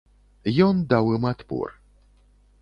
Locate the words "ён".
0.67-0.79